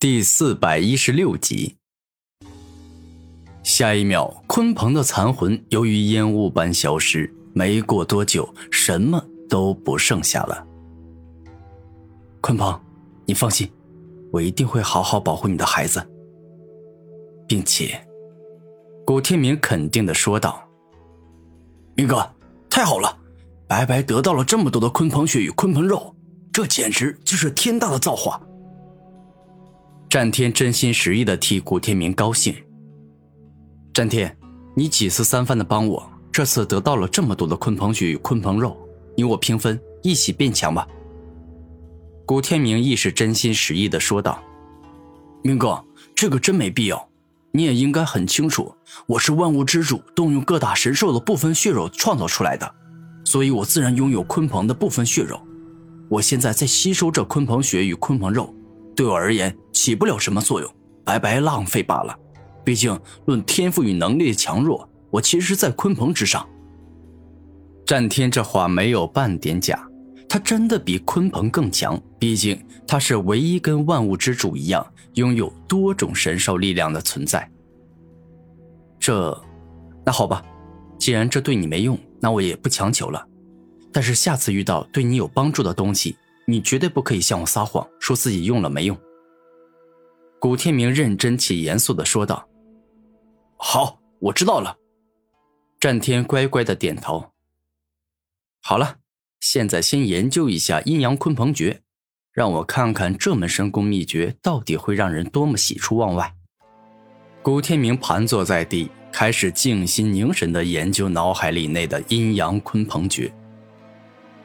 [0.00, 1.74] 第四百一十六集。
[3.64, 10.64] 下一秒，鲲鹏的残魂由于烟雾般消失，没过多久，什么都不剩下了。
[12.40, 12.80] 鲲鹏，
[13.26, 13.68] 你放心，
[14.30, 16.00] 我一定会好好保护你的孩子，
[17.48, 18.00] 并且，
[19.04, 20.62] 古天明肯定的说道
[21.98, 22.24] ：“明哥，
[22.70, 23.18] 太好了，
[23.66, 26.14] 白白得到了这么多的鲲鹏血与鲲鹏肉，
[26.52, 28.40] 这简直就是天大的造化。”
[30.08, 32.54] 战天真心实意的替古天明高兴。
[33.92, 34.34] 战天，
[34.74, 38.74] 你几次三番的帮我，这次得到了这么多的鲲鹏血与鲲鹏肉，
[39.14, 40.88] 你我平分，一起变强吧。
[42.24, 44.42] 古天明亦是真心实意的说道
[45.44, 47.06] ：“明哥，这个真没必要，
[47.52, 48.74] 你也应该很清楚，
[49.06, 52.74] 我是万物之主动用各大神兽的部分血肉创造出来的，
[53.26, 55.38] 所以我自然拥有鲲鹏的部分血肉。
[56.08, 58.54] 我现在在吸收这鲲鹏血与鲲鹏肉，
[58.98, 60.68] 对我而言起不了什么作用，
[61.04, 62.18] 白白浪费罢了。”
[62.66, 66.44] 毕竟，论天赋与能力的强弱，我其实，在鲲鹏之上。
[67.86, 69.88] 战天这话没有半点假，
[70.28, 71.96] 他真的比鲲鹏更强。
[72.18, 74.84] 毕竟，他是唯一跟万物之主一样
[75.14, 77.48] 拥有多种神兽力量的存在。
[78.98, 79.40] 这，
[80.04, 80.42] 那好吧，
[80.98, 83.24] 既然这对你没用，那我也不强求了。
[83.92, 86.16] 但是下次遇到对你有帮助的东西，
[86.50, 88.98] 你绝对不可以向我撒谎，说自己用了没用。
[90.40, 92.48] 古天明认真且严肃的说道。
[93.58, 94.74] 好，我知道了。
[95.78, 97.32] 战天乖乖的点头。
[98.62, 98.96] 好了，
[99.40, 101.82] 现在先研究一下阴阳鲲鹏诀，
[102.32, 106.34] 让我看看这门神功秘诀到底会让人多么喜出望外。
[107.42, 113.30] 古天明盘坐在地，开始静心凝神的研究脑海里内的阴阳鲲鹏诀。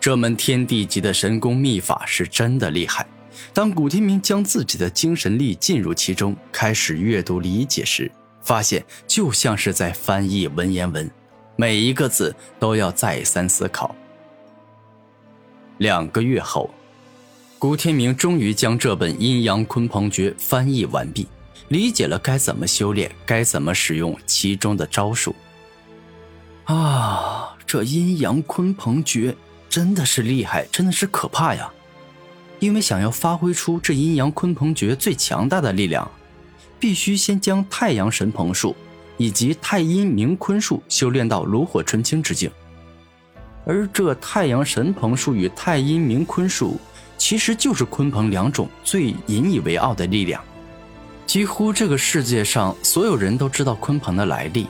[0.00, 3.06] 这门天地级的神功秘法是真的厉害。
[3.52, 8.10] 当古天明将自己的精神力进入其中，开始阅读理解时，
[8.42, 11.08] 发现就像是在翻译文言文，
[11.54, 13.94] 每一个字都要再三思考。
[15.78, 16.70] 两个月后，
[17.58, 21.26] 古天明终于将这本《阴阳鲲鹏诀》翻译完毕，
[21.68, 25.34] 理解了该怎么修炼，该怎么使用其中的招数。
[26.64, 29.34] 啊，这阴阳鲲鹏诀
[29.70, 31.70] 真的是厉害，真的是可怕呀！
[32.58, 36.06] 因为想要发挥出这阴阳鲲鹏诀最强大的力量。
[36.80, 38.74] 必须先将太阳神鹏术
[39.18, 42.50] 以及太阴明坤术修炼到炉火纯青之境，
[43.66, 46.80] 而这太阳神鹏术与太阴明坤术，
[47.18, 50.42] 其实就是鲲鹏两种最引以为傲的力量。
[51.26, 54.66] 几乎这个世界上所有人都知道鲲鹏的来历。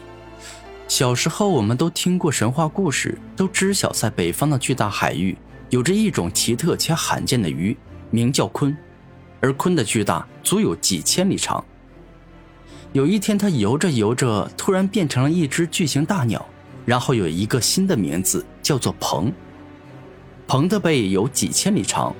[0.91, 7.77] 小时候我们都听过神话故事，都知晓在北方的巨大海域有着一种奇特且罕见的鱼，
[8.11, 8.75] 名叫鲲，
[9.41, 11.65] 而鲲的巨大足有几千里长。
[12.93, 16.45] 有一天，它游着游着，突然变成了一只巨型大鸟，
[16.85, 19.33] 然后有一个新的名字，叫做鹏。
[20.49, 22.13] 鹏的背有几千里长，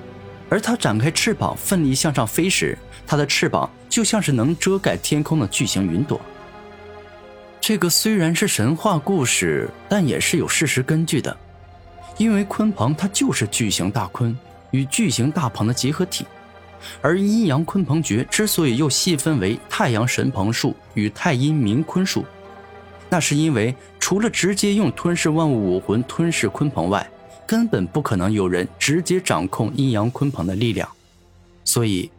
[0.49, 6.21] 而它展开翅膀，奋力向上飞时，它的翅膀就像是能遮盖天空的巨型云朵。
[7.71, 11.37] 这个虽然是神话故事，但也是有事实根据的，
[12.19, 14.35] 因为鲲鹏它就是巨型大鲲
[14.73, 16.27] 与巨型大鹏的结合体。
[17.01, 22.25] 而阴阳鲲鹏诀之所以又细分为太阳神鹏术与太阴明鲲术，
[23.09, 27.09] 那是因为除了直接用吞噬万物武魂吞噬鲲鹏外，
[27.47, 30.89] 根本不可能有人直接掌控阴阳鲲鹏的力量。
[31.65, 32.11] 所以，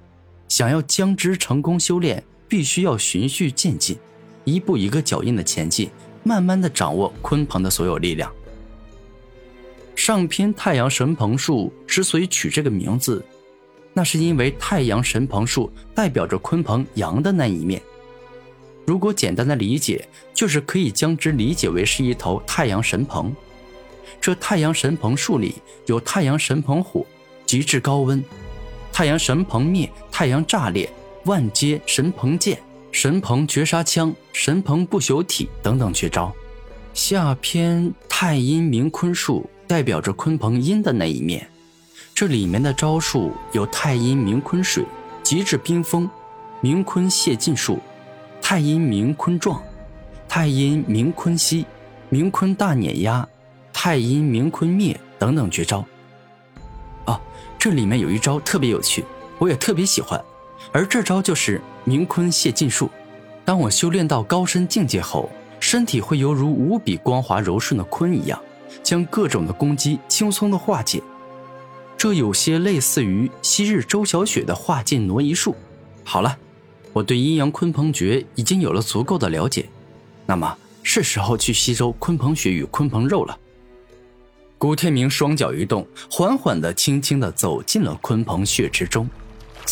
[0.48, 3.98] 想要将之成功修炼，必须要循序渐进，
[4.44, 5.90] 一步一个脚印的前进，
[6.24, 8.32] 慢慢的掌握鲲鹏的所有力量。
[9.96, 13.24] 上篇太阳神鹏术之所以取这个名字。
[13.94, 17.82] 那是因为太阳神鹏术代表着鲲鹏阳的那一面。
[18.86, 23.36] 如果简单的理解，就是可以将之理解为是一头太阳神鹏。
[24.22, 25.56] 这太阳神鹏术里
[25.88, 27.06] 有太阳神鹏火，
[27.46, 28.22] 极致高温；
[28.94, 30.88] 太阳神鹏灭，太阳炸裂；
[31.26, 32.62] 万阶神鹏剑、
[32.92, 36.34] 神鹏绝杀枪、神鹏不朽体等等绝招。
[36.94, 41.48] 下篇太阴明坤术代表着鲲鹏阴的那一面。
[42.14, 44.86] 这里面的招数有太阴明坤水、
[45.24, 46.08] 极致冰封、
[46.60, 47.80] 明坤泄尽术、
[48.42, 49.64] 太阴明坤撞、
[50.28, 51.66] 太阴明坤吸、
[52.10, 53.28] 明坤大碾压、
[53.72, 55.84] 太阴明坤灭等等绝招。
[57.06, 57.20] 哦，
[57.58, 59.06] 这里面有一招特别有趣，
[59.40, 60.22] 我也特别喜欢，
[60.72, 62.90] 而这招就是明坤泄劲术。
[63.44, 65.30] 当我修炼到高深境界后，
[65.60, 68.42] 身体会犹如无比光滑柔顺的鲲一样，
[68.84, 71.02] 将各种的攻击轻松的化解。
[71.98, 75.56] 这有些类似于昔日周小雪的化劲挪移术，
[76.04, 76.38] 好了，
[76.94, 79.70] 我对阴阳鲲鹏诀已经有了足够的了解，
[80.26, 83.38] 那么是时候去吸收鲲鹏血与鲲鹏肉了。
[84.58, 89.08] 古天明双脚一动，缓缓的、轻轻的走进了鲲鹏血池中。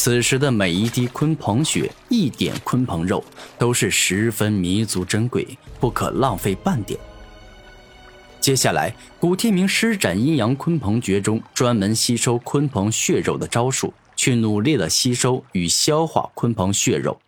[0.01, 3.21] 此时的每一滴鲲鹏血、一点鲲鹏肉，
[3.57, 5.45] 都是十分弥足珍贵，
[5.77, 6.97] 不可浪费半点。
[8.39, 17.19] 接下来，古天明施展阴阳鲲鹏诀中专门吸收鲲鹏血肉的招数，去努力的吸收与消化鲲鹏血肉。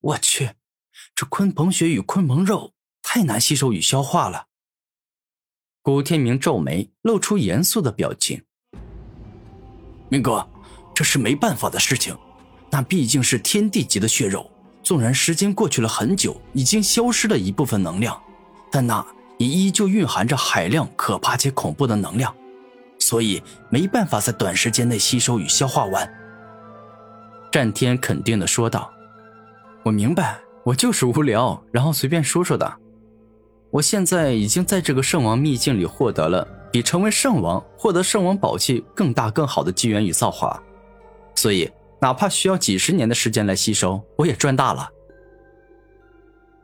[0.00, 0.50] 我去，
[1.14, 2.72] 这鲲鹏血与鲲鹏肉
[3.04, 4.46] 太难吸收与消化了。
[5.80, 8.42] 古天明皱眉，露出严肃的表情。
[10.08, 10.44] 明哥。
[11.00, 12.14] 这是没办法的事情，
[12.68, 14.50] 那毕竟是天地级的血肉，
[14.82, 18.20] 纵然时间过去了很久，已经消失了一部分能量，
[18.70, 19.02] 但那
[19.38, 22.34] 也依旧蕴含着海量可怕且恐怖的能量，
[22.98, 26.06] 所以没办法在短时间内吸收与消化完。
[27.50, 28.92] 战天肯定的说道
[29.82, 32.70] ：“我明白，我就是无聊，然后随便说说的。
[33.70, 40.62] 我现在已经在这个圣王秘境里获得了比成为圣王、获得圣王宝器更大更好的机缘与造化。”
[41.40, 41.70] 所以，
[42.02, 44.90] 哪怕需要几十年的时间来吸收，我也赚大了。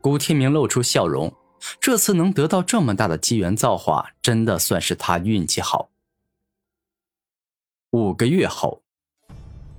[0.03, 1.33] 古天明露出笑容，
[1.81, 5.89] 这次能得到这么大的机缘造化，真的算是他运气好。
[7.93, 8.83] 五个月后，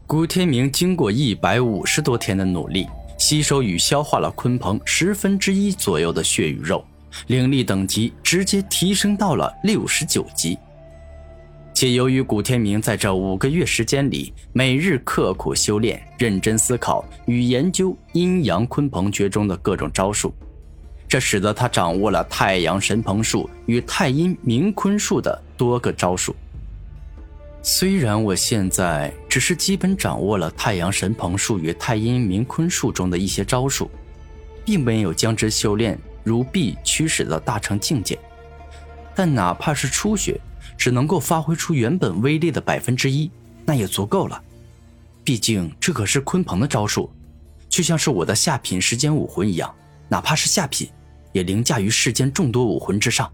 [0.08, 2.88] 古天明经过一百五十多天的努力，
[3.20, 6.84] 吸收与消化了鲲鹏十分之一左右的血与肉，
[7.28, 10.58] 灵力等级直接提升到了六十九级。
[11.80, 20.34] 且由于古天明在这五个月时间里，每日刻苦修炼、认真思考与研究阴阳鲲鹏诀中的各种招数，
[21.08, 26.36] 这使得他掌握了太阳神鹏术与太阴明坤术的多个招数。
[27.62, 33.88] 虽然我现在只是基本掌握了太阳神鹏术与太阴明坤术中的一些招数，
[34.66, 38.18] 并没有将之修炼如臂驱使的大成境界，
[39.14, 40.42] 但哪怕是初学。
[40.78, 43.30] 只能够发挥出原本威力的百分之一，
[43.66, 44.42] 那也足够了。
[45.24, 47.12] 毕竟这可是鲲鹏的招数，
[47.68, 49.74] 就像是我的下品时间武魂一样，
[50.08, 50.90] 哪怕是下品，
[51.34, 53.30] 也凌驾于世间众多武魂之上。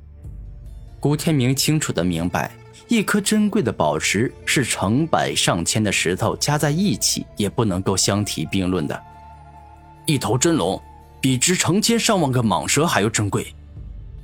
[1.00, 2.52] 古天明清楚的明白，
[2.88, 9.04] 一颗珍贵的宝石是成百上千的石头加在一起也不能够相提并论的。
[10.06, 10.82] 一头真龙，
[11.22, 13.54] 比之成千上万个蟒蛇还要珍贵。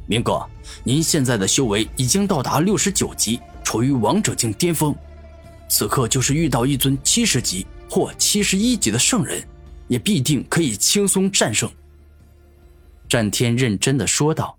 [0.09, 0.44] 明哥，
[0.83, 4.94] 您现在的修为已经到达六十九级，处于王者境巅峰。
[5.67, 9.39] 此刻就是遇到一尊七十级或七十一级的圣人，
[9.88, 11.71] 也必定可以轻松战胜。
[13.07, 14.57] 战天认真的说道。